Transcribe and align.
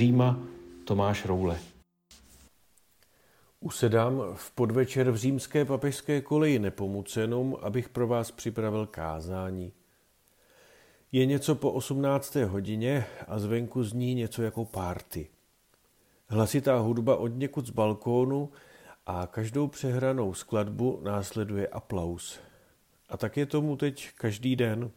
Říma 0.00 0.40
Tomáš 0.84 1.24
Roule. 1.24 1.58
Usedám 3.60 4.22
v 4.34 4.50
podvečer 4.50 5.10
v 5.10 5.16
římské 5.16 5.64
papežské 5.64 6.20
koleji 6.20 6.58
nepomucenom, 6.58 7.56
abych 7.62 7.88
pro 7.88 8.06
vás 8.06 8.30
připravil 8.30 8.86
kázání. 8.86 9.72
Je 11.12 11.26
něco 11.26 11.54
po 11.54 11.72
18. 11.72 12.34
hodině 12.34 13.06
a 13.28 13.38
zvenku 13.38 13.84
zní 13.84 14.14
něco 14.14 14.42
jako 14.42 14.64
párty. 14.64 15.28
Hlasitá 16.28 16.78
hudba 16.78 17.16
od 17.16 17.28
někud 17.28 17.66
z 17.66 17.70
balkónu 17.70 18.50
a 19.06 19.26
každou 19.26 19.68
přehranou 19.68 20.34
skladbu 20.34 21.00
následuje 21.04 21.68
aplaus. 21.68 22.40
A 23.08 23.16
tak 23.16 23.36
je 23.36 23.46
tomu 23.46 23.76
teď 23.76 24.10
každý 24.14 24.56
den. 24.56 24.90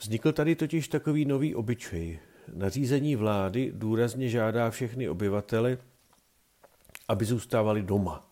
Vznikl 0.00 0.32
tady 0.32 0.56
totiž 0.56 0.88
takový 0.88 1.24
nový 1.24 1.54
obyčej. 1.54 2.20
Nařízení 2.54 3.16
vlády 3.16 3.72
důrazně 3.74 4.28
žádá 4.28 4.70
všechny 4.70 5.08
obyvatele, 5.08 5.78
aby 7.08 7.24
zůstávali 7.24 7.82
doma. 7.82 8.30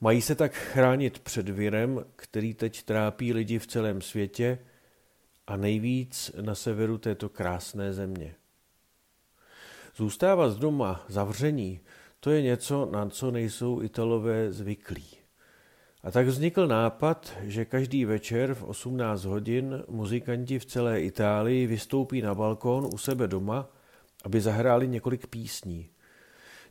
Mají 0.00 0.22
se 0.22 0.34
tak 0.34 0.54
chránit 0.54 1.18
před 1.18 1.48
virem, 1.48 2.04
který 2.16 2.54
teď 2.54 2.82
trápí 2.82 3.32
lidi 3.32 3.58
v 3.58 3.66
celém 3.66 4.02
světě 4.02 4.58
a 5.46 5.56
nejvíc 5.56 6.30
na 6.40 6.54
severu 6.54 6.98
této 6.98 7.28
krásné 7.28 7.92
země. 7.92 8.34
Zůstávat 9.96 10.58
doma 10.58 11.04
zavření, 11.08 11.80
to 12.20 12.30
je 12.30 12.42
něco, 12.42 12.88
na 12.92 13.08
co 13.08 13.30
nejsou 13.30 13.82
Italové 13.82 14.52
zvyklí. 14.52 15.21
A 16.02 16.10
tak 16.10 16.26
vznikl 16.26 16.66
nápad, 16.66 17.32
že 17.42 17.64
každý 17.64 18.04
večer 18.04 18.54
v 18.54 18.62
18 18.62 19.24
hodin 19.24 19.82
muzikanti 19.88 20.58
v 20.58 20.64
celé 20.64 21.00
Itálii 21.00 21.66
vystoupí 21.66 22.22
na 22.22 22.34
balkón 22.34 22.88
u 22.94 22.98
sebe 22.98 23.28
doma, 23.28 23.68
aby 24.24 24.40
zahráli 24.40 24.88
několik 24.88 25.26
písní. 25.26 25.88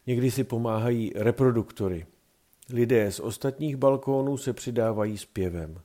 Někdy 0.08 0.32
si 0.32 0.44
pomáhají 0.44 1.12
reproduktory. 1.16 2.06
Lidé 2.73 3.12
z 3.12 3.20
ostatních 3.20 3.78
balkónů 3.78 4.38
se 4.38 4.54
přidávají 4.54 5.18
zpěvem. 5.18 5.82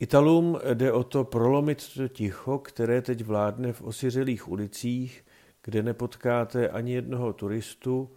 Italům 0.00 0.58
jde 0.74 0.92
o 0.92 1.04
to 1.04 1.24
prolomit 1.24 1.94
to 1.94 2.08
ticho, 2.08 2.58
které 2.58 3.02
teď 3.02 3.24
vládne 3.24 3.72
v 3.72 3.82
osiřelých 3.82 4.48
ulicích, 4.48 5.24
kde 5.62 5.82
nepotkáte 5.82 6.68
ani 6.68 6.92
jednoho 6.92 7.32
turistu, 7.32 8.10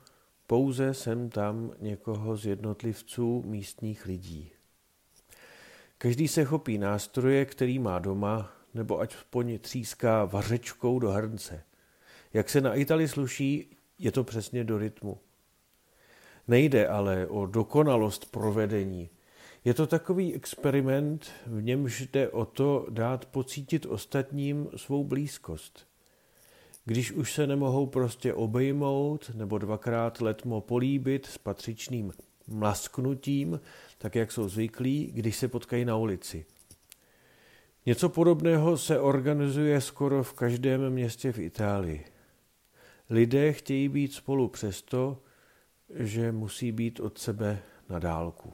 pouze 0.52 0.94
sem 0.94 1.30
tam 1.30 1.72
někoho 1.80 2.38
z 2.38 2.46
jednotlivců 2.46 3.44
místních 3.46 4.06
lidí. 4.06 4.52
Každý 5.98 6.28
se 6.28 6.44
chopí 6.44 6.78
nástroje, 6.78 7.46
který 7.46 7.80
má 7.80 8.00
doma, 8.00 8.52
nebo 8.74 9.00
ať 9.00 9.16
aspoň 9.16 9.60
tříská 9.60 10.26
vařečkou 10.26 11.00
do 11.00 11.12
hrnce. 11.12 11.64
Jak 12.34 12.50
se 12.50 12.62
na 12.62 12.74
Itali 12.74 13.08
sluší, 13.08 13.78
je 14.00 14.12
to 14.12 14.24
přesně 14.24 14.64
do 14.64 14.78
rytmu. 14.78 15.18
Nejde 16.48 16.88
ale 16.88 17.28
o 17.28 17.46
dokonalost 17.46 18.32
provedení. 18.32 19.10
Je 19.66 19.74
to 19.74 19.88
takový 19.88 20.34
experiment, 20.34 21.32
v 21.48 21.62
němž 21.62 22.02
jde 22.02 22.30
o 22.30 22.46
to 22.46 22.88
dát 22.90 23.26
pocítit 23.26 23.86
ostatním 23.86 24.70
svou 24.76 25.04
blízkost– 25.04 25.86
když 26.86 27.12
už 27.12 27.34
se 27.34 27.48
nemohou 27.48 27.86
prostě 27.86 28.34
obejmout 28.34 29.32
nebo 29.34 29.58
dvakrát 29.58 30.22
letmo 30.22 30.62
políbit 30.62 31.26
s 31.26 31.38
patřičným 31.38 32.14
mlasknutím, 32.48 33.60
tak 33.98 34.16
jak 34.16 34.32
jsou 34.32 34.50
zvyklí, 34.50 35.12
když 35.14 35.36
se 35.36 35.48
potkají 35.48 35.86
na 35.86 35.98
ulici. 35.98 36.46
Něco 37.86 38.10
podobného 38.10 38.78
se 38.78 39.00
organizuje 39.00 39.82
skoro 39.82 40.24
v 40.24 40.34
každém 40.34 40.90
městě 40.90 41.32
v 41.32 41.40
Itálii. 41.40 42.06
Lidé 43.10 43.54
chtějí 43.54 43.90
být 43.90 44.14
spolu 44.14 44.48
přesto, 44.48 45.22
že 45.96 46.32
musí 46.32 46.72
být 46.72 47.00
od 47.00 47.18
sebe 47.18 47.60
na 47.90 48.00
dálku. 48.00 48.54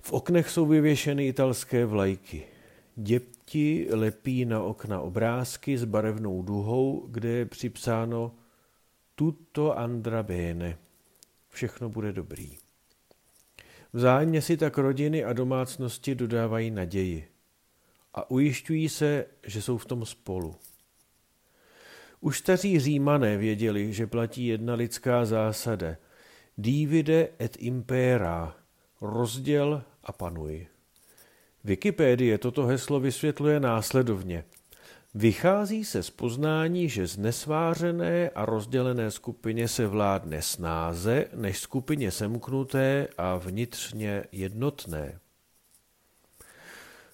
V 0.00 0.12
oknech 0.12 0.50
jsou 0.50 0.66
vyvěšeny 0.66 1.26
italské 1.26 1.86
vlajky. 1.86 2.46
Děti 3.44 3.88
lepí 3.90 4.44
na 4.44 4.62
okna 4.62 5.00
obrázky 5.00 5.78
s 5.78 5.84
barevnou 5.84 6.42
duhou, 6.42 7.06
kde 7.10 7.28
je 7.28 7.46
připsáno 7.46 8.34
Tutto 9.14 9.78
andrà 9.78 10.22
bene. 10.22 10.78
Všechno 11.48 11.88
bude 11.88 12.12
dobrý. 12.12 12.58
Vzájemně 13.92 14.42
si 14.42 14.56
tak 14.56 14.78
rodiny 14.78 15.24
a 15.24 15.32
domácnosti 15.32 16.14
dodávají 16.14 16.70
naději 16.70 17.28
a 18.14 18.30
ujišťují 18.30 18.88
se, 18.88 19.26
že 19.46 19.62
jsou 19.62 19.78
v 19.78 19.86
tom 19.86 20.06
spolu. 20.06 20.56
Už 22.20 22.38
staří 22.38 22.80
římané 22.80 23.36
věděli, 23.36 23.92
že 23.92 24.06
platí 24.06 24.46
jedna 24.46 24.74
lidská 24.74 25.24
zásada 25.24 25.96
divide 26.56 27.28
et 27.40 27.56
impera, 27.58 28.56
rozděl 29.00 29.82
a 30.02 30.12
panuj. 30.12 30.71
Wikipédie 31.64 32.38
toto 32.38 32.66
heslo 32.66 33.00
vysvětluje 33.00 33.60
následovně. 33.60 34.44
Vychází 35.14 35.84
se 35.84 36.02
z 36.02 36.10
poznání, 36.10 36.88
že 36.88 37.06
z 37.06 37.16
nesvářené 37.16 38.30
a 38.30 38.44
rozdělené 38.44 39.10
skupině 39.10 39.68
se 39.68 39.86
vládne 39.86 40.42
snáze, 40.42 41.26
než 41.34 41.58
skupině 41.58 42.10
semknuté 42.10 43.08
a 43.18 43.36
vnitřně 43.36 44.24
jednotné. 44.32 45.18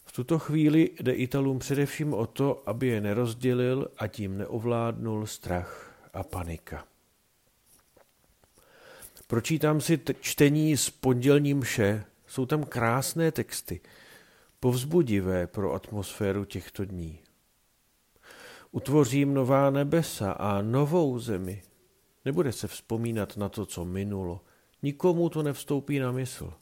V 0.04 0.12
tuto 0.12 0.38
chvíli 0.38 0.90
jde 1.00 1.12
Italům 1.12 1.58
především 1.58 2.14
o 2.14 2.26
to, 2.26 2.62
aby 2.66 2.86
je 2.86 3.00
nerozdělil 3.00 3.90
a 3.98 4.06
tím 4.06 4.38
neovládnul 4.38 5.26
strach 5.26 5.94
a 6.12 6.22
panika. 6.22 6.84
Pročítám 9.26 9.80
si 9.80 10.00
čtení 10.20 10.76
z 10.76 10.90
pondělní 10.90 11.54
mše, 11.54 12.04
jsou 12.26 12.46
tam 12.46 12.64
krásné 12.64 13.32
texty– 13.32 13.80
povzbudivé 14.60 15.46
pro 15.46 15.72
atmosféru 15.72 16.44
těchto 16.44 16.84
dní. 16.84 17.18
Utvořím 18.72 19.34
nová 19.34 19.70
nebesa 19.70 20.32
a 20.32 20.62
novou 20.62 21.18
zemi. 21.18 21.62
Nebude 22.24 22.52
se 22.52 22.68
vzpomínat 22.68 23.36
na 23.36 23.48
to, 23.48 23.66
co 23.66 23.84
minulo. 23.84 24.40
Nikomu 24.82 25.28
to 25.28 25.42
nevstoupí 25.42 25.98
na 25.98 26.12
mysl. 26.12 26.52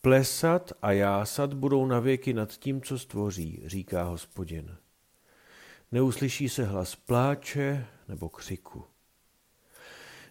Plesat 0.00 0.72
a 0.82 0.92
jásat 0.92 1.54
budou 1.54 1.86
navěky 1.86 2.32
nad 2.32 2.52
tím, 2.52 2.82
co 2.82 2.98
stvoří, 2.98 3.62
říká 3.66 4.02
hospodin. 4.02 4.76
Neuslyší 5.92 6.48
se 6.48 6.64
hlas 6.64 6.96
pláče 6.96 7.86
nebo 8.08 8.28
křiku. 8.28 8.84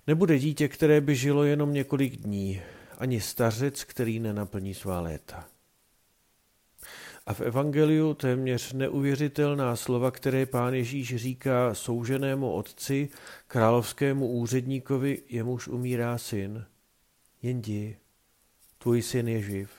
Nebude 0.08 0.40
dítě, 0.40 0.68
které 0.68 1.02
by 1.02 1.16
žilo 1.16 1.44
jenom 1.44 1.74
několik 1.74 2.18
dní, 2.18 2.62
ani 2.98 3.22
stařec, 3.22 3.84
který 3.84 4.20
nenaplní 4.20 4.74
svá 4.74 5.02
léta. 5.02 5.48
A 7.28 7.34
v 7.34 7.42
Evangeliu 7.42 8.14
téměř 8.14 8.74
neuvěřitelná 8.74 9.76
slova, 9.76 10.12
které 10.12 10.46
pán 10.46 10.74
Ježíš 10.74 11.16
říká 11.16 11.74
souženému 11.74 12.52
otci, 12.52 13.10
královskému 13.48 14.28
úředníkovi, 14.28 15.22
jemuž 15.30 15.68
umírá 15.68 16.18
syn. 16.18 16.66
Jen 17.42 17.58
jdi, 17.60 17.98
tvůj 18.78 19.02
syn 19.02 19.28
je 19.28 19.42
živ. 19.42 19.72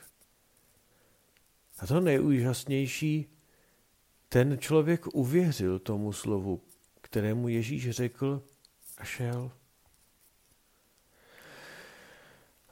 A 1.78 1.86
to 1.86 2.00
nejúžasnější, 2.00 3.26
ten 4.28 4.58
člověk 4.58 5.06
uvěřil 5.14 5.78
tomu 5.78 6.12
slovu, 6.12 6.60
kterému 7.00 7.48
Ježíš 7.48 7.90
řekl 7.90 8.42
a 8.98 9.04
šel. 9.04 9.50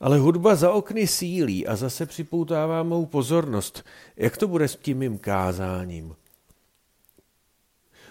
Ale 0.00 0.18
hudba 0.18 0.54
za 0.54 0.72
okny 0.72 1.06
sílí 1.06 1.66
a 1.66 1.76
zase 1.76 2.06
připoutává 2.06 2.82
mou 2.82 3.06
pozornost. 3.06 3.84
Jak 4.16 4.36
to 4.36 4.48
bude 4.48 4.68
s 4.68 4.76
tím 4.76 4.98
mým 4.98 5.18
kázáním? 5.18 6.14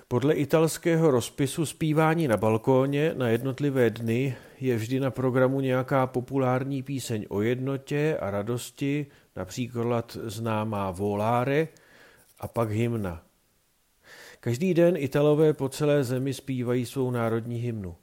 Podle 0.08 0.34
italského 0.34 1.12
rozpisu 1.12 1.66
zpívání 1.66 2.28
na 2.28 2.38
balkóně 2.38 3.14
na 3.18 3.30
jednotlivé 3.30 3.90
dny 3.90 4.36
je 4.60 4.76
vždy 4.76 5.00
na 5.00 5.12
programu 5.12 5.62
nějaká 5.62 6.08
populární 6.08 6.84
píseň 6.84 7.26
o 7.30 7.42
jednotě 7.42 8.18
a 8.22 8.32
radosti, 8.32 9.06
například 9.36 10.18
známá 10.24 10.92
Volare 10.92 11.68
a 12.40 12.48
pak 12.48 12.72
hymna. 12.72 13.24
Každý 14.40 14.74
den 14.74 14.98
Italové 14.98 15.54
po 15.54 15.70
celé 15.70 16.04
zemi 16.04 16.34
zpívají 16.34 16.86
svou 16.86 17.12
národní 17.12 17.58
hymnu. 17.58 17.96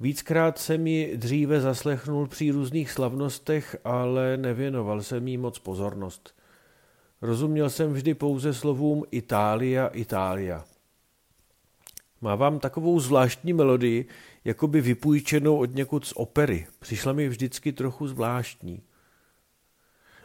Víckrát 0.00 0.58
jsem 0.58 0.86
ji 0.86 1.16
dříve 1.16 1.60
zaslechnul 1.60 2.26
při 2.26 2.50
různých 2.50 2.90
slavnostech, 2.90 3.76
ale 3.84 4.36
nevěnoval 4.36 5.02
jsem 5.02 5.28
jí 5.28 5.36
moc 5.36 5.58
pozornost. 5.58 6.34
Rozuměl 7.22 7.70
jsem 7.70 7.92
vždy 7.92 8.14
pouze 8.14 8.54
slovům 8.54 9.04
Itália, 9.10 9.86
Itália. 9.86 10.64
Má 12.20 12.34
vám 12.34 12.58
takovou 12.58 13.00
zvláštní 13.00 13.52
melodii, 13.52 14.06
jako 14.44 14.66
by 14.66 14.80
vypůjčenou 14.80 15.56
od 15.56 15.74
někud 15.74 16.06
z 16.06 16.12
opery. 16.16 16.66
Přišla 16.78 17.12
mi 17.12 17.28
vždycky 17.28 17.72
trochu 17.72 18.08
zvláštní. 18.08 18.82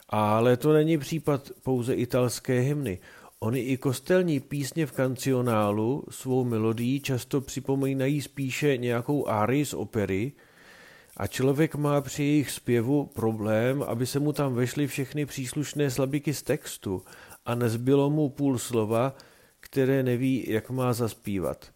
Ale 0.10 0.58
to 0.58 0.74
není 0.74 0.98
případ 0.98 1.52
pouze 1.64 1.94
italské 1.94 2.60
hymny. 2.60 3.00
Ony 3.44 3.60
i 3.60 3.78
kostelní 3.78 4.40
písně 4.40 4.86
v 4.86 4.92
kancionálu 4.92 6.04
svou 6.10 6.44
melodii 6.44 7.00
často 7.00 7.42
připomínají 7.42 8.22
spíše 8.22 8.78
nějakou 8.78 9.28
árii 9.28 9.66
z 9.66 9.74
opery 9.74 10.32
a 11.18 11.28
člověk 11.28 11.76
má 11.76 12.02
při 12.02 12.24
jejich 12.24 12.52
zpěvu 12.52 13.06
problém, 13.06 13.84
aby 13.84 14.06
se 14.06 14.20
mu 14.20 14.34
tam 14.34 14.54
vešly 14.54 14.88
všechny 14.88 15.26
příslušné 15.26 15.92
slabiky 15.92 16.34
z 16.34 16.42
textu 16.42 17.04
a 17.46 17.56
nezbylo 17.56 18.10
mu 18.10 18.30
půl 18.30 18.58
slova, 18.58 19.16
které 19.60 20.04
neví, 20.04 20.46
jak 20.48 20.70
má 20.70 20.94
zaspívat. 20.94 21.72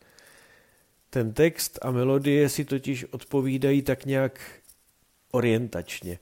Ten 1.09 1.33
text 1.33 1.79
a 1.81 1.91
melodie 1.91 2.49
si 2.49 2.65
totiž 2.65 3.05
odpovídají 3.05 3.81
tak 3.81 4.05
nějak 4.05 4.39
orientačně. 5.31 6.19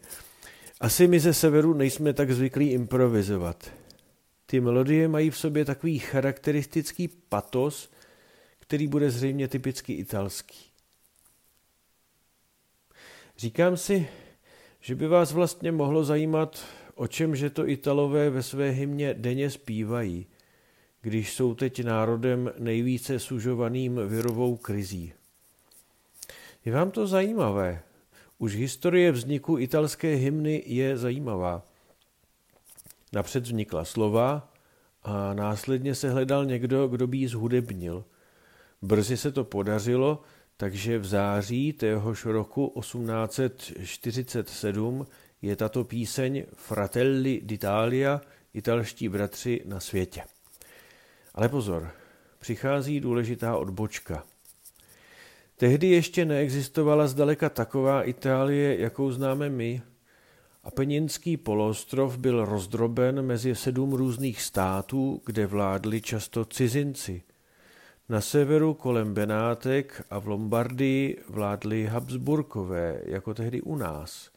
Asi 0.81 1.07
my 1.07 1.19
ze 1.19 1.33
severu 1.33 1.73
nejsme 1.73 2.13
tak 2.13 2.31
zvyklí 2.31 2.71
improvizovat. 2.71 3.71
Ty 4.45 4.61
melodie 4.61 5.07
mají 5.07 5.29
v 5.29 5.37
sobě 5.37 5.65
takový 5.65 5.99
charakteristický 5.99 7.07
patos, 7.07 7.91
který 8.59 8.87
bude 8.87 9.11
zřejmě 9.11 9.47
typicky 9.47 9.93
italský. 9.93 10.59
Říkám 13.37 13.77
si, 13.77 14.07
že 14.79 14.95
by 14.95 15.07
vás 15.07 15.31
vlastně 15.31 15.71
mohlo 15.71 16.03
zajímat, 16.03 16.65
o 16.95 17.07
čem 17.07 17.35
že 17.35 17.49
to 17.49 17.69
Italové 17.69 18.29
ve 18.29 18.43
své 18.43 18.69
hymně 18.69 19.13
denně 19.13 19.49
zpívají, 19.49 20.27
když 21.01 21.33
jsou 21.33 21.55
teď 21.55 21.83
národem 21.83 22.51
nejvíce 22.59 23.19
sužovaným 23.19 23.99
virovou 24.07 24.57
krizí. 24.57 25.13
Je 26.65 26.71
vám 26.71 26.91
to 26.91 27.07
zajímavé? 27.07 27.81
Už 28.37 28.55
historie 28.55 29.11
vzniku 29.11 29.57
italské 29.57 30.15
hymny 30.15 30.63
je 30.65 30.97
zajímavá. 30.97 31.67
Napřed 33.15 33.43
vznikla 33.43 33.85
slova 33.85 34.53
a 35.03 35.33
následně 35.33 35.95
se 35.95 36.09
hledal 36.09 36.45
někdo, 36.45 36.87
kdo 36.87 37.07
by 37.07 37.17
ji 37.17 37.27
zhudebnil. 37.27 38.05
Brzy 38.81 39.17
se 39.17 39.31
to 39.31 39.43
podařilo, 39.43 40.21
takže 40.57 40.97
v 40.97 41.05
září 41.05 41.73
téhož 41.73 42.25
roku 42.25 42.73
1847 42.79 45.07
je 45.41 45.55
tato 45.55 45.83
píseň 45.83 46.43
Fratelli 46.53 47.41
d'Italia, 47.43 48.21
italští 48.53 49.09
bratři 49.09 49.61
na 49.65 49.79
světě. 49.79 50.23
Ale 51.33 51.49
pozor, 51.49 51.91
přichází 52.39 52.99
důležitá 52.99 53.57
odbočka. 53.57 54.23
Tehdy 55.57 55.87
ještě 55.87 56.25
neexistovala 56.25 57.07
zdaleka 57.07 57.49
taková 57.49 58.03
Itálie, 58.03 58.81
jakou 58.81 59.11
známe 59.11 59.49
my, 59.49 59.81
a 60.65 60.71
Peninský 60.71 61.37
poloostrov 61.37 62.17
byl 62.17 62.45
rozdroben 62.45 63.21
mezi 63.21 63.55
sedm 63.55 63.93
různých 63.93 64.41
států, 64.41 65.21
kde 65.25 65.47
vládli 65.47 66.01
často 66.01 66.45
cizinci. 66.45 67.23
Na 68.09 68.21
severu 68.21 68.73
kolem 68.73 69.13
Benátek 69.13 70.05
a 70.09 70.19
v 70.19 70.27
Lombardii 70.27 71.23
vládli 71.29 71.85
Habsburkové, 71.85 73.01
jako 73.05 73.33
tehdy 73.33 73.61
u 73.61 73.75
nás. 73.75 74.29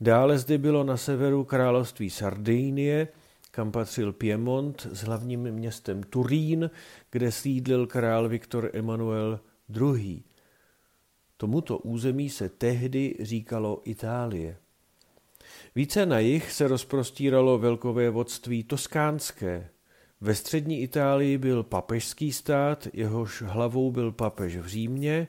Dále 0.00 0.38
zde 0.38 0.58
bylo 0.58 0.84
na 0.84 0.96
severu 0.96 1.44
království 1.44 2.10
Sardínie, 2.10 3.08
kam 3.50 3.72
patřil 3.72 4.12
Piemont 4.12 4.86
s 4.92 5.00
hlavním 5.00 5.40
městem 5.40 6.02
Turín, 6.02 6.70
kde 7.10 7.32
sídlil 7.32 7.86
král 7.86 8.28
Viktor 8.28 8.70
Emanuel 8.72 9.40
II. 9.76 10.22
Tomuto 11.36 11.78
území 11.78 12.30
se 12.30 12.48
tehdy 12.48 13.16
říkalo 13.20 13.82
Itálie. 13.84 14.56
Více 15.74 16.06
na 16.06 16.18
jih 16.18 16.52
se 16.52 16.68
rozprostíralo 16.68 17.58
velkové 17.58 18.10
vodství 18.10 18.64
toskánské. 18.64 19.70
Ve 20.20 20.34
střední 20.34 20.82
Itálii 20.82 21.38
byl 21.38 21.62
papežský 21.62 22.32
stát, 22.32 22.88
jehož 22.92 23.42
hlavou 23.42 23.90
byl 23.90 24.12
papež 24.12 24.56
v 24.56 24.66
Římě, 24.66 25.28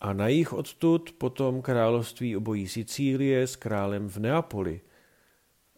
a 0.00 0.12
na 0.12 0.28
jich 0.28 0.52
odtud 0.52 1.12
potom 1.18 1.62
království 1.62 2.36
obojí 2.36 2.68
Sicílie 2.68 3.46
s 3.46 3.56
králem 3.56 4.08
v 4.08 4.16
Neapoli. 4.16 4.80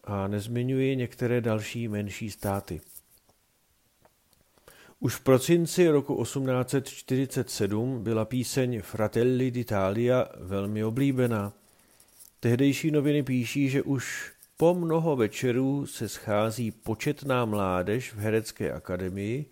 A 0.03 0.27
nezmiňuji 0.27 0.95
některé 0.95 1.41
další 1.41 1.87
menší 1.87 2.31
státy. 2.31 2.81
Už 4.99 5.15
v 5.15 5.21
prosinci 5.21 5.89
roku 5.89 6.23
1847 6.23 8.03
byla 8.03 8.25
píseň 8.25 8.81
Fratelli 8.81 9.51
d'Italia 9.51 10.27
velmi 10.39 10.83
oblíbená. 10.83 11.53
Tehdejší 12.45 12.91
noviny 12.91 13.23
píší, 13.23 13.69
že 13.69 13.81
už 13.81 14.31
po 14.57 14.73
mnoho 14.73 15.15
večerů 15.15 15.85
se 15.85 16.09
schází 16.09 16.71
početná 16.71 17.45
mládež 17.45 18.13
v 18.13 18.17
herecké 18.17 18.71
akademii, 18.71 19.45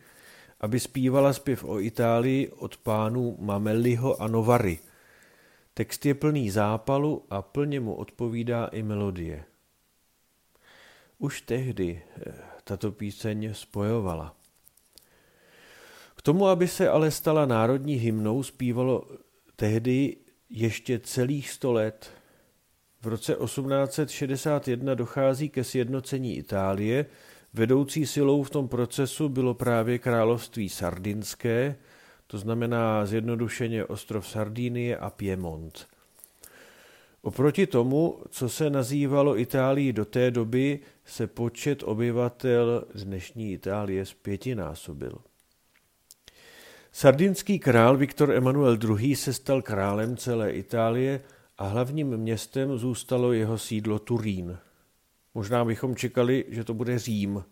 aby 0.60 0.80
zpívala 0.80 1.34
zpěv 1.34 1.64
o 1.64 1.80
Itálii 1.80 2.50
od 2.50 2.78
pánů 2.78 3.38
Mamelliho 3.40 4.22
a 4.22 4.28
Novary. 4.28 4.80
Text 5.74 6.06
je 6.06 6.14
plný 6.14 6.50
zápalu 6.50 7.26
a 7.30 7.42
plně 7.42 7.80
mu 7.80 7.96
odpovídá 7.96 8.66
i 8.66 8.84
melodie. 8.84 9.44
Už 11.18 11.42
tehdy 11.42 12.02
eh, 12.28 12.34
tato 12.64 12.92
píseň 12.92 13.54
spojovala. 13.54 14.36
K 16.16 16.22
tomu, 16.22 16.48
aby 16.48 16.68
se 16.68 16.90
ale 16.90 17.12
stala 17.12 17.46
národní 17.46 17.96
hymnou, 17.96 18.44
zpívalo 18.44 19.08
tehdy 19.56 20.18
ještě 20.50 21.00
celých 21.00 21.50
sto 21.50 21.72
let– 21.72 22.12
v 23.04 23.08
roce 23.08 23.36
1861 23.36 24.96
dochází 24.96 25.50
ke 25.50 25.64
sjednocení 25.64 26.38
Itálie. 26.38 27.06
Vedoucí 27.54 28.06
silou 28.06 28.44
v 28.44 28.50
tom 28.50 28.68
procesu 28.68 29.30
bylo 29.30 29.54
právě 29.54 30.00
království 30.00 30.70
Sardinské, 30.70 31.76
to 32.28 32.38
znamená 32.38 33.06
zjednodušeně 33.06 33.86
ostrov 33.86 34.28
Sardínie 34.28 34.98
a 34.98 35.10
Piemont. 35.10 35.88
Oproti 37.22 37.68
tomu, 37.68 38.20
co 38.30 38.50
se 38.50 38.70
nazývalo 38.70 39.40
Itálií 39.40 39.94
do 39.94 40.06
té 40.06 40.32
doby, 40.32 40.80
se 41.06 41.28
počet 41.28 41.84
obyvatel 41.84 42.86
dnešní 42.96 43.54
Itálie 43.54 44.06
zpětinásobil. 44.06 45.18
Sardinský 46.92 47.60
král 47.60 47.98
Viktor 47.98 48.32
Emanuel 48.32 48.78
II. 49.00 49.16
se 49.16 49.34
stal 49.34 49.62
králem 49.62 50.18
celé 50.18 50.52
Itálie 50.52 51.22
a 51.58 51.68
hlavním 51.68 52.18
městem 52.18 52.78
zůstalo 52.78 53.34
jeho 53.34 53.58
sídlo 53.58 54.00
Turín. 54.00 54.58
Možná 55.34 55.66
bychom 55.66 55.96
čekali, 55.96 56.46
že 56.48 56.64
to 56.64 56.74
bude 56.74 57.00
Řím, 57.00 57.44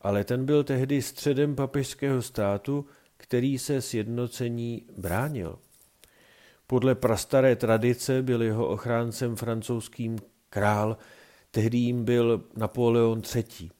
ale 0.00 0.24
ten 0.24 0.44
byl 0.44 0.64
tehdy 0.64 1.02
středem 1.02 1.56
papežského 1.56 2.22
státu, 2.22 2.86
který 3.16 3.58
se 3.58 3.82
sjednocení 3.82 4.86
bránil. 4.98 5.58
Podle 6.66 6.94
prastaré 6.94 7.56
tradice 7.56 8.22
byl 8.22 8.42
jeho 8.42 8.68
ochráncem 8.68 9.36
francouzským 9.36 10.18
král, 10.50 10.96
tehdy 11.50 11.78
jim 11.78 12.04
byl 12.04 12.44
Napoleon 12.56 13.22
III. 13.34 13.70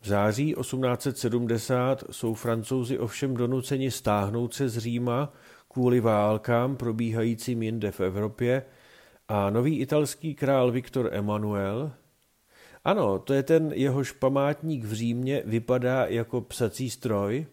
V 0.00 0.08
září 0.08 0.54
1870 0.60 2.04
jsou 2.10 2.34
francouzi 2.34 2.98
ovšem 2.98 3.34
donuceni 3.34 3.90
stáhnout 3.90 4.54
se 4.54 4.68
z 4.68 4.78
Říma 4.78 5.32
kvůli 5.76 6.00
válkám 6.00 6.76
probíhajícím 6.76 7.62
jinde 7.62 7.90
v 7.90 8.00
Evropě 8.00 8.62
a 9.28 9.50
nový 9.50 9.80
italský 9.80 10.34
král 10.34 10.70
Viktor 10.70 11.08
Emanuel, 11.12 11.92
ano, 12.84 13.18
to 13.18 13.34
je 13.34 13.42
ten 13.42 13.72
jehož 13.74 14.12
památník 14.12 14.84
v 14.84 14.92
Římě 14.92 15.42
vypadá 15.46 16.06
jako 16.06 16.40
psací 16.40 16.90
stroj, 16.90 17.46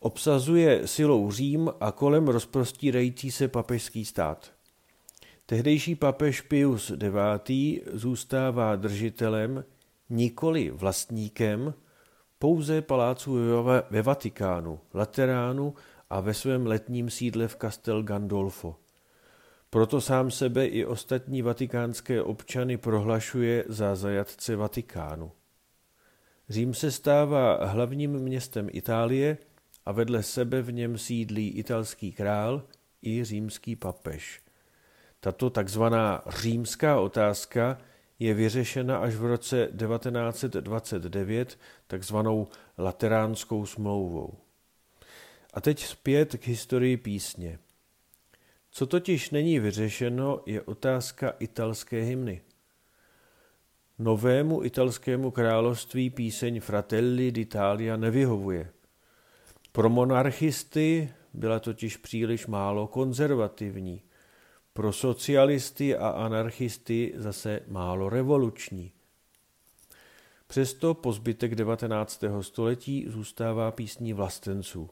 obsazuje 0.00 0.86
silou 0.86 1.30
Řím 1.30 1.70
a 1.80 1.92
kolem 1.92 2.28
rozprostírající 2.28 3.30
se 3.30 3.48
papežský 3.48 4.04
stát. 4.04 4.52
Tehdejší 5.46 5.94
papež 5.94 6.40
Pius 6.40 6.90
IX. 6.90 7.84
zůstává 7.92 8.76
držitelem, 8.76 9.64
nikoli 10.10 10.70
vlastníkem, 10.70 11.74
pouze 12.38 12.82
paláců 12.82 13.36
ve 13.90 14.02
Vatikánu, 14.02 14.80
Lateránu 14.94 15.74
a 16.10 16.20
ve 16.20 16.34
svém 16.34 16.66
letním 16.66 17.10
sídle 17.10 17.48
v 17.48 17.56
Castel 17.56 18.02
Gandolfo. 18.02 18.76
Proto 19.70 20.00
sám 20.00 20.30
sebe 20.30 20.66
i 20.66 20.84
ostatní 20.84 21.42
vatikánské 21.42 22.22
občany 22.22 22.76
prohlašuje 22.76 23.64
za 23.68 23.94
zajatce 23.94 24.56
Vatikánu. 24.56 25.32
Řím 26.48 26.74
se 26.74 26.90
stává 26.90 27.64
hlavním 27.66 28.12
městem 28.12 28.68
Itálie 28.72 29.38
a 29.86 29.92
vedle 29.92 30.22
sebe 30.22 30.62
v 30.62 30.72
něm 30.72 30.98
sídlí 30.98 31.48
italský 31.48 32.12
král 32.12 32.62
i 33.02 33.24
římský 33.24 33.76
papež. 33.76 34.42
Tato 35.20 35.50
takzvaná 35.50 36.22
římská 36.28 37.00
otázka 37.00 37.78
je 38.18 38.34
vyřešena 38.34 38.98
až 38.98 39.14
v 39.14 39.24
roce 39.24 39.68
1929 39.76 41.58
takzvanou 41.86 42.48
lateránskou 42.78 43.66
smlouvou. 43.66 44.49
A 45.54 45.60
teď 45.60 45.84
zpět 45.84 46.36
k 46.36 46.46
historii 46.46 46.96
písně. 46.96 47.58
Co 48.70 48.86
totiž 48.86 49.30
není 49.30 49.58
vyřešeno, 49.58 50.40
je 50.46 50.62
otázka 50.62 51.34
italské 51.38 52.02
hymny. 52.02 52.42
novému 53.98 54.64
italskému 54.64 55.30
království 55.30 56.10
píseň 56.10 56.60
Fratelli 56.60 57.32
d'Italia 57.32 57.96
nevyhovuje. 57.96 58.72
Pro 59.72 59.88
monarchisty 59.88 61.12
byla 61.34 61.58
totiž 61.58 61.96
příliš 61.96 62.46
málo 62.46 62.86
konzervativní, 62.86 64.02
pro 64.72 64.92
socialisty 64.92 65.96
a 65.96 66.08
anarchisty 66.08 67.12
zase 67.16 67.60
málo 67.68 68.08
revoluční. 68.08 68.92
Přesto 70.46 70.94
po 70.94 71.12
zbytek 71.12 71.54
19. 71.54 72.24
století 72.40 73.06
zůstává 73.08 73.70
písní 73.70 74.12
vlastenců. 74.12 74.90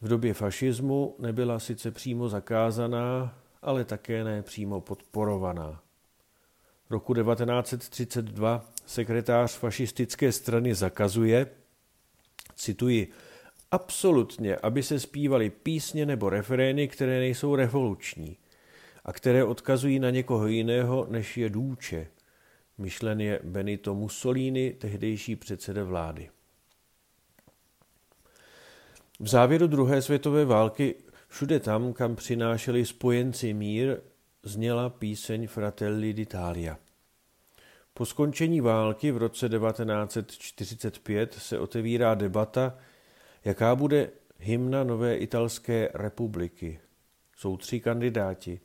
V 0.00 0.08
době 0.08 0.34
fašismu 0.34 1.16
nebyla 1.18 1.58
sice 1.58 1.90
přímo 1.90 2.28
zakázaná, 2.28 3.38
ale 3.62 3.84
také 3.84 4.24
ne 4.24 4.42
přímo 4.42 4.80
podporovaná. 4.80 5.82
Roku 6.90 7.14
1932 7.14 8.64
sekretář 8.86 9.58
fašistické 9.58 10.32
strany 10.32 10.74
zakazuje, 10.74 11.46
cituji, 12.54 13.12
absolutně, 13.70 14.56
aby 14.56 14.82
se 14.82 15.00
zpívaly 15.00 15.50
písně 15.50 16.06
nebo 16.06 16.30
refrény, 16.30 16.88
které 16.88 17.18
nejsou 17.18 17.54
revoluční 17.54 18.36
a 19.04 19.12
které 19.12 19.44
odkazují 19.44 19.98
na 19.98 20.10
někoho 20.10 20.46
jiného, 20.46 21.06
než 21.10 21.36
je 21.36 21.50
důče. 21.50 22.06
Myšlen 22.78 23.20
je 23.20 23.40
Benito 23.44 23.94
Mussolini, 23.94 24.72
tehdejší 24.72 25.36
předseda 25.36 25.84
vlády. 25.84 26.30
V 29.20 29.28
závěru 29.28 29.66
druhé 29.66 30.02
světové 30.02 30.44
války 30.44 30.94
všude 31.28 31.60
tam, 31.60 31.92
kam 31.92 32.16
přinášeli 32.16 32.86
spojenci 32.86 33.54
mír, 33.54 33.96
zněla 34.42 34.90
píseň 34.90 35.46
Fratelli 35.46 36.12
d'Italia. 36.12 36.78
Po 37.94 38.06
skončení 38.06 38.60
války 38.60 39.12
v 39.12 39.16
roce 39.16 39.48
1945 39.48 41.34
se 41.34 41.58
otevírá 41.58 42.14
debata, 42.14 42.78
jaká 43.44 43.74
bude 43.74 44.10
hymna 44.38 44.84
nové 44.84 45.16
italské 45.16 45.88
republiky. 45.94 46.80
Jsou 47.36 47.56
tři 47.56 47.80
kandidáti. 47.80 48.60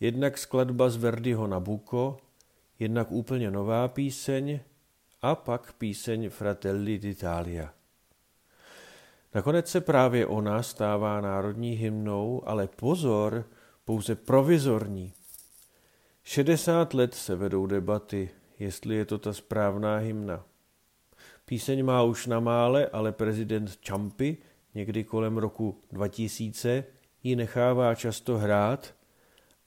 Jednak 0.00 0.38
skladba 0.38 0.90
z 0.90 0.96
Verdiho 0.96 1.46
Nabucco, 1.46 2.16
jednak 2.78 3.12
úplně 3.12 3.50
nová 3.50 3.88
píseň 3.88 4.60
a 5.22 5.34
pak 5.34 5.72
píseň 5.72 6.30
Fratelli 6.30 6.98
d'Italia. 6.98 7.72
Nakonec 9.34 9.70
se 9.70 9.80
právě 9.80 10.26
ona 10.26 10.62
stává 10.62 11.20
národní 11.20 11.72
hymnou, 11.72 12.42
ale 12.46 12.68
pozor, 12.68 13.44
pouze 13.84 14.14
provizorní. 14.14 15.12
60 16.22 16.94
let 16.94 17.14
se 17.14 17.36
vedou 17.36 17.66
debaty, 17.66 18.30
jestli 18.58 18.96
je 18.96 19.04
to 19.04 19.18
ta 19.18 19.32
správná 19.32 19.96
hymna. 19.96 20.44
Píseň 21.44 21.84
má 21.84 22.02
už 22.02 22.26
na 22.26 22.40
mále, 22.40 22.86
ale 22.86 23.12
prezident 23.12 23.76
Čampy 23.76 24.36
někdy 24.74 25.04
kolem 25.04 25.38
roku 25.38 25.80
2000 25.92 26.84
ji 27.22 27.36
nechává 27.36 27.94
často 27.94 28.38
hrát 28.38 28.94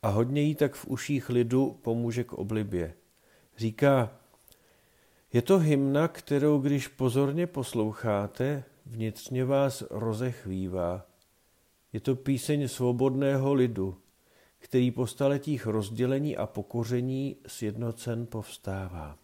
a 0.02 0.10
hodně 0.10 0.42
jí 0.42 0.56
tak 0.56 0.76
v 0.76 0.88
uších 0.88 1.30
lidu 1.30 1.80
pomůže 1.82 2.24
k 2.24 2.34
oblibě. 2.34 2.94
Říká, 3.58 4.12
je 5.34 5.42
to 5.42 5.60
hymna, 5.60 6.08
kterou 6.08 6.60
když 6.60 6.88
pozorně 6.88 7.48
posloucháte, 7.48 8.64
vnitřně 8.90 9.46
vás 9.46 9.84
rozechvívá. 9.90 11.06
Je 11.94 12.00
to 12.00 12.16
píseň 12.16 12.68
svobodného 12.68 13.54
lidu, 13.54 13.98
který 14.60 14.92
po 14.92 15.08
staletích 15.08 15.66
rozdělení 15.66 16.38
a 16.38 16.46
pokoření 16.46 17.36
sjednocen 17.48 18.26
povstává. 18.26 19.18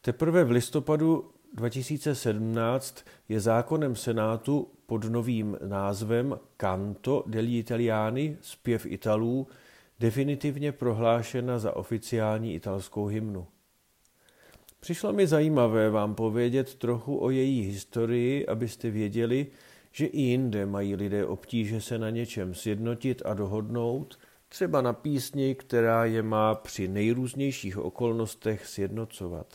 Teprve 0.00 0.44
v 0.44 0.50
listopadu 0.50 1.30
2017 1.54 3.04
je 3.28 3.40
zákonem 3.40 3.96
Senátu 3.96 4.70
pod 4.86 5.04
novým 5.04 5.58
názvem 5.66 6.38
Canto 6.60 7.24
degli 7.26 7.58
Italiani, 7.58 8.36
zpěv 8.40 8.86
Italů, 8.86 9.46
definitivně 10.00 10.72
prohlášena 10.72 11.58
za 11.58 11.76
oficiální 11.76 12.54
italskou 12.54 13.06
hymnu. 13.06 13.46
Přišlo 14.88 15.12
mi 15.12 15.26
zajímavé 15.26 15.90
vám 15.90 16.14
povědět 16.14 16.74
trochu 16.74 17.22
o 17.22 17.30
její 17.30 17.62
historii, 17.62 18.46
abyste 18.46 18.90
věděli, 18.90 19.46
že 19.92 20.06
i 20.06 20.20
jinde 20.20 20.66
mají 20.66 20.96
lidé 20.96 21.26
obtíže 21.26 21.80
se 21.80 21.98
na 21.98 22.10
něčem 22.10 22.54
sjednotit 22.54 23.22
a 23.24 23.34
dohodnout, 23.34 24.18
třeba 24.48 24.82
na 24.82 24.92
písni, 24.92 25.54
která 25.54 26.04
je 26.04 26.22
má 26.22 26.54
při 26.54 26.88
nejrůznějších 26.88 27.78
okolnostech 27.78 28.66
sjednocovat. 28.66 29.46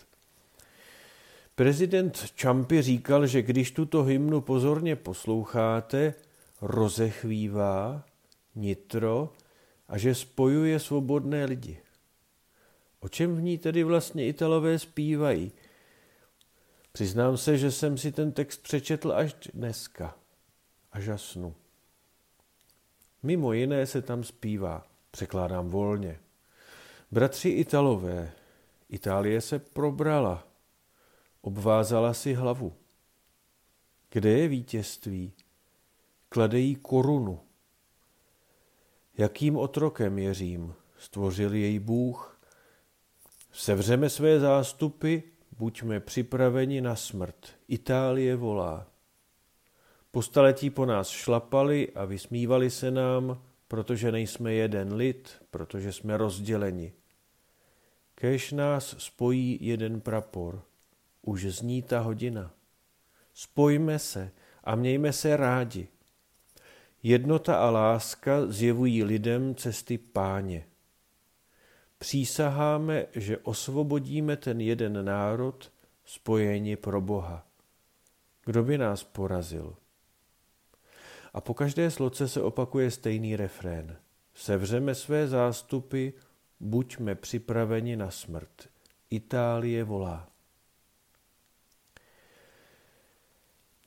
Prezident 1.55 2.31
Čampy 2.35 2.81
říkal, 2.81 3.27
že 3.27 3.41
když 3.41 3.71
tuto 3.71 4.03
hymnu 4.03 4.41
pozorně 4.41 4.95
posloucháte, 4.95 6.13
rozechvívá 6.61 8.03
nitro 8.55 9.33
a 9.87 9.97
že 9.97 10.15
spojuje 10.15 10.79
svobodné 10.79 11.45
lidi. 11.45 11.82
O 13.03 13.09
čem 13.09 13.35
v 13.35 13.41
ní 13.41 13.57
tedy 13.57 13.83
vlastně 13.83 14.27
Italové 14.27 14.79
zpívají? 14.79 15.51
Přiznám 16.91 17.37
se, 17.37 17.57
že 17.57 17.71
jsem 17.71 17.97
si 17.97 18.11
ten 18.11 18.31
text 18.31 18.63
přečetl 18.63 19.11
až 19.11 19.35
dneska 19.53 20.17
a 20.91 20.99
žasnu. 20.99 21.55
Mimo 23.23 23.53
jiné 23.53 23.85
se 23.85 24.01
tam 24.01 24.23
zpívá, 24.23 24.87
překládám 25.11 25.69
volně. 25.69 26.19
Bratři 27.11 27.49
Italové, 27.49 28.31
Itálie 28.89 29.41
se 29.41 29.59
probrala, 29.59 30.47
obvázala 31.41 32.13
si 32.13 32.33
hlavu. 32.33 32.73
Kde 34.09 34.29
je 34.29 34.47
vítězství? 34.47 35.33
Klade 36.29 36.59
jí 36.59 36.75
korunu. 36.75 37.39
Jakým 39.17 39.57
otrokem 39.57 40.19
je 40.19 40.33
Řím? 40.33 40.73
Stvořil 40.97 41.53
jej 41.53 41.79
Bůh. 41.79 42.32
Sevřeme 43.55 44.09
své 44.09 44.39
zástupy, 44.39 45.17
buďme 45.57 45.99
připraveni 45.99 46.81
na 46.81 46.95
smrt. 46.95 47.47
Itálie 47.67 48.35
volá. 48.35 48.87
Po 50.11 50.21
staletí 50.21 50.69
po 50.69 50.85
nás 50.85 51.09
šlapali 51.09 51.91
a 51.95 52.05
vysmívali 52.05 52.69
se 52.69 52.91
nám, 52.91 53.43
protože 53.67 54.11
nejsme 54.11 54.53
jeden 54.53 54.93
lid, 54.93 55.41
protože 55.51 55.91
jsme 55.91 56.17
rozděleni. 56.17 56.93
Kež 58.15 58.51
nás 58.51 58.95
spojí 58.97 59.57
jeden 59.61 60.01
prapor. 60.01 60.63
Už 61.21 61.45
zní 61.45 61.81
ta 61.81 61.99
hodina. 61.99 62.53
Spojme 63.33 63.99
se 63.99 64.31
a 64.63 64.75
mějme 64.75 65.13
se 65.13 65.37
rádi. 65.37 65.87
Jednota 67.03 67.55
a 67.55 67.69
láska 67.69 68.45
zjevují 68.45 69.03
lidem 69.03 69.55
cesty 69.55 69.97
páně. 69.97 70.65
Přísaháme, 72.03 73.05
že 73.15 73.37
osvobodíme 73.37 74.37
ten 74.37 74.61
jeden 74.61 75.05
národ 75.05 75.71
spojení 76.05 76.75
pro 76.75 77.01
Boha. 77.01 77.47
Kdo 78.45 78.63
by 78.63 78.77
nás 78.77 79.03
porazil? 79.03 79.75
A 81.33 81.41
po 81.41 81.53
každé 81.53 81.91
sloce 81.91 82.27
se 82.27 82.41
opakuje 82.41 82.91
stejný 82.91 83.35
refrén. 83.35 83.97
Sevřeme 84.33 84.95
své 84.95 85.27
zástupy, 85.27 86.09
buďme 86.59 87.15
připraveni 87.15 87.95
na 87.95 88.11
smrt. 88.11 88.69
Itálie 89.09 89.83
volá. 89.83 90.29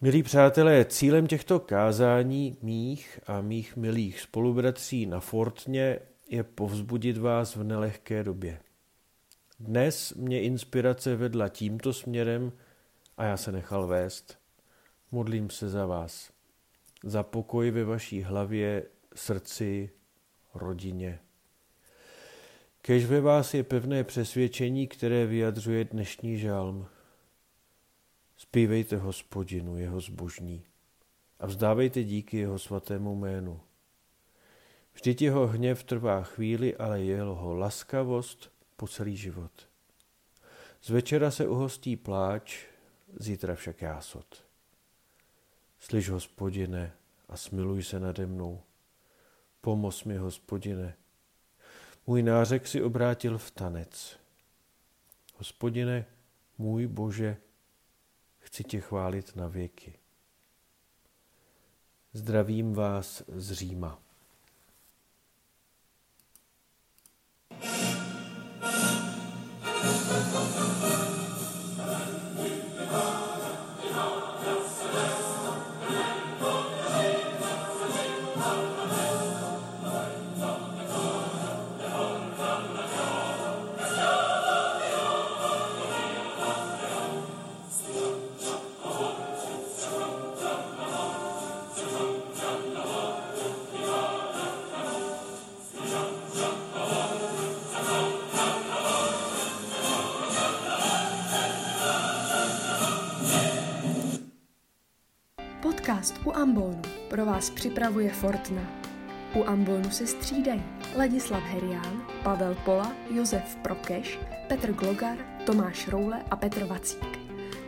Milí 0.00 0.22
přátelé, 0.22 0.84
cílem 0.84 1.26
těchto 1.26 1.60
kázání 1.60 2.58
mých 2.62 3.20
a 3.26 3.40
mých 3.40 3.76
milých 3.76 4.20
spolubratří 4.20 5.06
na 5.06 5.20
Fortně 5.20 5.98
je 6.28 6.44
povzbudit 6.44 7.16
vás 7.16 7.56
v 7.56 7.64
nelehké 7.64 8.24
době. 8.24 8.60
Dnes 9.60 10.14
mě 10.14 10.42
inspirace 10.42 11.16
vedla 11.16 11.48
tímto 11.48 11.92
směrem 11.92 12.52
a 13.16 13.24
já 13.24 13.36
se 13.36 13.52
nechal 13.52 13.86
vést. 13.86 14.38
Modlím 15.10 15.50
se 15.50 15.68
za 15.68 15.86
vás 15.86 16.36
za 17.06 17.22
pokoj 17.22 17.70
ve 17.70 17.84
vaší 17.84 18.22
hlavě, 18.22 18.86
srdci, 19.14 19.90
rodině. 20.54 21.18
Kež 22.82 23.04
ve 23.04 23.20
vás 23.20 23.54
je 23.54 23.62
pevné 23.64 24.04
přesvědčení, 24.04 24.88
které 24.88 25.26
vyjadřuje 25.26 25.84
dnešní 25.84 26.38
žalm. 26.38 26.86
Spívejte 28.36 28.96
hospodinu, 28.96 29.78
jeho 29.78 30.00
zbožní, 30.00 30.64
a 31.40 31.46
vzdávejte 31.46 32.04
díky 32.04 32.36
jeho 32.36 32.58
svatému 32.58 33.14
jménu. 33.14 33.60
Vždyť 34.96 35.22
jeho 35.22 35.46
hněv 35.46 35.84
trvá 35.84 36.22
chvíli, 36.22 36.76
ale 36.76 37.02
jeho 37.02 37.54
laskavost 37.54 38.52
po 38.76 38.88
celý 38.88 39.16
život. 39.16 39.68
Z 40.82 40.90
večera 40.90 41.30
se 41.30 41.48
uhostí 41.48 41.96
pláč, 41.96 42.64
zítra 43.20 43.54
však 43.54 43.82
jásot. 43.82 44.44
Slyš, 45.78 46.08
hospodine, 46.08 46.92
a 47.28 47.36
smiluj 47.36 47.82
se 47.82 48.00
nade 48.00 48.26
mnou. 48.26 48.62
Pomoz 49.60 50.04
mi, 50.04 50.16
hospodine. 50.16 50.96
Můj 52.06 52.22
nářek 52.22 52.66
si 52.66 52.82
obrátil 52.82 53.38
v 53.38 53.50
tanec. 53.50 54.18
Hospodine, 55.34 56.06
můj 56.58 56.86
Bože, 56.86 57.36
chci 58.38 58.64
tě 58.64 58.80
chválit 58.80 59.36
na 59.36 59.48
věky. 59.48 59.98
Zdravím 62.12 62.74
vás 62.74 63.22
z 63.28 63.52
Říma. 63.52 64.05
Podcast 105.86 106.20
u 106.24 106.36
Ambonu 106.36 106.82
pro 107.08 107.26
vás 107.26 107.50
připravuje 107.50 108.10
Fortna. 108.10 108.62
U 109.34 109.44
Ambonu 109.44 109.90
se 109.90 110.06
střídají 110.06 110.62
Ladislav 110.96 111.42
Herián, 111.42 112.02
Pavel 112.22 112.56
Pola, 112.64 112.92
Josef 113.10 113.56
Prokeš, 113.56 114.18
Petr 114.48 114.72
Glogar, 114.72 115.18
Tomáš 115.44 115.88
Roule 115.88 116.22
a 116.30 116.36
Petr 116.36 116.64
Vacík. 116.64 117.18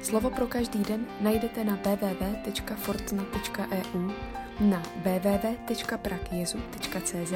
Slovo 0.02 0.30
pro 0.30 0.46
každý 0.46 0.82
den 0.82 1.06
najdete 1.20 1.64
na 1.64 1.78
www.fortna.eu, 1.84 4.10
na 4.60 4.82
www.prakjezu.cz 4.96 7.32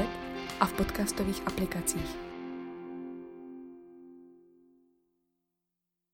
a 0.61 0.67
v 0.67 0.73
podcastových 0.73 1.43
aplikacích. 1.47 2.32